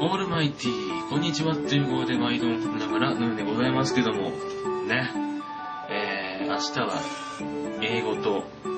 [0.00, 4.30] ールマイティー、こんにちはっていう号で毎度ながら、ヌーでございますけども、
[4.86, 5.10] ね、
[5.90, 7.02] えー、明日は
[7.82, 8.68] 英語と、え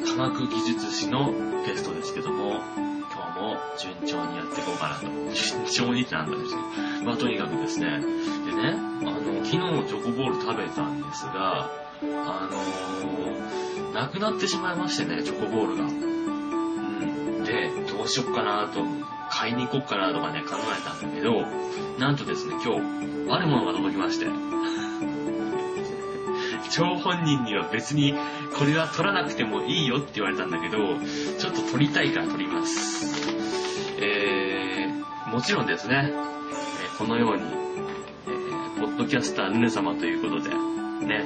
[0.00, 1.30] ー、科学技術史の
[1.66, 5.06] テストですけども、今日も順調にやっていこうかなと。
[5.36, 6.62] 順調にってなんだですね。
[7.04, 11.68] まあとにかくですね、でね、あの、昨日チョコボール食べたんですが、
[12.02, 15.82] あのー、なくなってしまいましてね、チョコボールが。
[15.82, 17.44] うん。
[17.44, 18.86] で、どうしよっかなと、
[19.40, 21.46] 買いに行こっかなとかね、考えたんだけど、
[21.98, 22.80] なんとですね、今日、
[23.32, 24.26] あるものが届きまして。
[26.70, 28.14] 張本人には別に
[28.56, 30.76] これは取らなくてもいいよって言われたんだけど、
[31.38, 33.34] ちょっと取りたいから取ります。
[33.98, 36.14] えー、もちろんですね、え
[36.98, 41.24] このように、えーポッドキャスターヌネ様ということで、ね、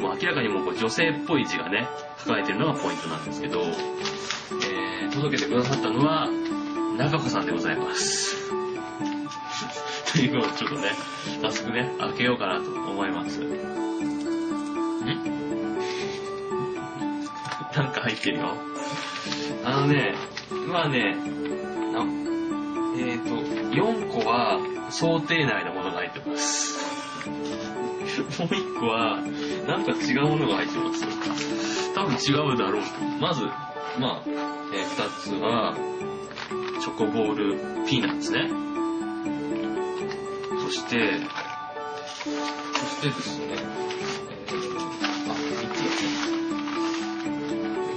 [0.00, 6.28] もう明らかにもこう女性っぽい字がね、書かれてるのがポイントなんですけど、えー届けてくださったのは、
[6.96, 8.50] 中子さんでございます。
[10.12, 10.92] というのをちょっとね、
[11.42, 13.40] 早速ね、開けようかなと思います。
[13.40, 13.50] ん？
[17.74, 18.54] なんか入ってるよ。
[19.64, 20.14] あのね、
[20.68, 21.16] まあね、
[22.96, 26.78] えっ、と、4個は想定内のものが入ってます。
[28.38, 29.20] もう1個は、
[29.66, 31.92] なんか違うものが入ってます。
[31.94, 32.88] 多分違うだろうと。
[33.20, 33.42] まず、
[33.98, 34.22] まあ、
[34.72, 35.74] え2つは、
[36.84, 38.46] チョコボールピーナッツね。
[40.60, 41.18] そして、
[42.74, 46.34] そしてですね、えー、あ、3つですね。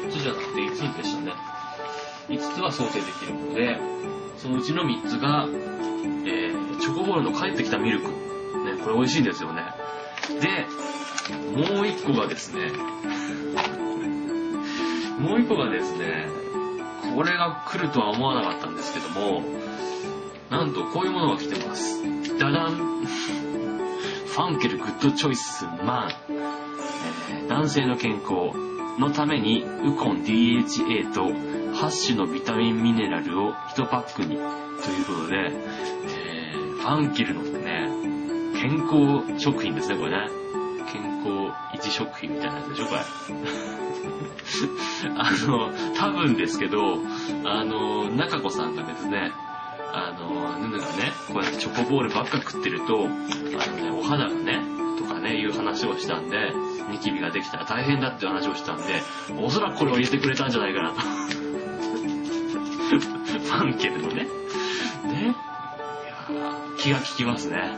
[0.08, 1.34] 3つじゃなくて5つでしたね。
[2.30, 3.78] 5つは想定できるので、
[4.38, 8.08] そのうちの3つが、えー、チョコボールの帰ってきたミルク。
[8.08, 8.14] ね、
[8.82, 9.64] これ美味しいんですよね。
[10.40, 10.66] で、
[11.52, 12.72] もう1個がですね、
[15.20, 16.47] もう1個がですね、
[17.18, 19.42] これが来るとは思わなかったんですけども、
[20.52, 22.04] なんとこういうものが来てます。
[22.38, 28.56] ダダンファンケルグッドチョイスマン、えー男性の健康
[29.00, 34.42] のためにウコン DHA と8種のビタミンミネラルを1パックにという
[35.08, 37.90] ことで、えーファンケルのね、
[38.62, 40.47] 健康食品ですね、これね。
[40.92, 41.30] 健康
[41.74, 43.02] 維持食品みたいなやつでしょ、これ。
[45.18, 46.98] あの、多分ですけど、
[47.46, 49.32] あの、中子さんがですね、
[49.94, 53.18] あの、ヌヌがね、こうやってチョコボールばっか食ってると、あのね、
[53.92, 54.62] お肌がね、
[54.98, 56.52] とかね、いう話をしたんで、
[56.90, 59.02] ニキビができたら大変だっていう話をしたんで、
[59.40, 61.02] おそらくこれを入れてくれたんじゃないかなと。
[63.38, 64.28] ファンケルのね。
[65.06, 65.36] ね。
[66.30, 67.78] いや気が利きますね。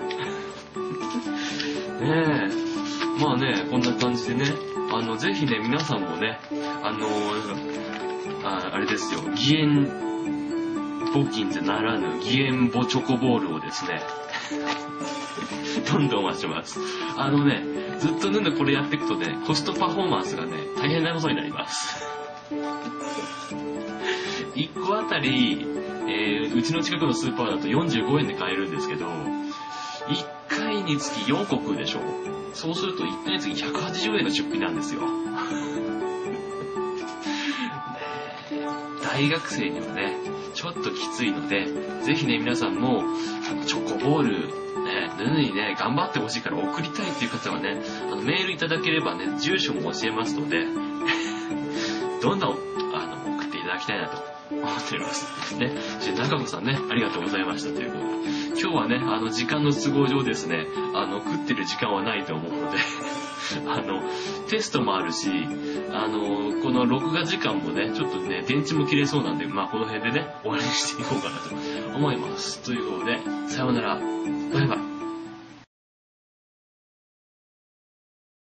[2.02, 2.69] ねえ。
[3.20, 4.46] まあね、こんな感じでね、
[4.92, 6.40] あの、ぜひね、皆さんもね、
[6.84, 7.08] あの
[8.44, 9.86] ああれですよ、義援
[11.14, 14.02] 募金ってならぬ、義援募チョコボールをですね、
[15.92, 16.80] どんどんお待ちしてます。
[17.18, 17.64] あのね、
[18.00, 22.06] ずっとヌヌこれやっていくとね、コストパフォーマンスがね、大変なことになります。
[24.56, 25.66] 1個あたり、
[26.08, 30.39] えーうちの近くのスーパーだと45円で買えるんですけど、1
[30.70, 32.00] 回につき4個食うでしょ
[32.54, 35.02] そうすると1回につき180円の出費なんですよ。
[39.04, 40.16] 大学生にはね、
[40.54, 41.66] ちょっときついので、
[42.04, 44.48] ぜひね、皆さんも、あのチョコボール、
[44.84, 47.82] ね、ヌヌにね、頑張ってほしいから送りたいっていう方はね、
[48.12, 50.66] あのメールいただければね、住所も教えますので、
[52.22, 52.58] どんどん、
[52.94, 55.56] あの、送っていただきたいなと思っております。
[55.56, 55.74] ね、
[56.18, 62.78] 中子さんね、ありがとうございましたということで、今日はね、あの、時間の都合上ですね、あの、食ってる時間はないと思うので、
[63.68, 64.02] あの、
[64.50, 65.30] テストもあるし、
[65.94, 72.60] あの、この録画時間もね、ちょっとね、電池も切れそうなんで、まあ、この辺でね、終わりにしていこうかなと思います。
[72.64, 73.96] ということで、さようなら。
[74.52, 74.99] バイバイ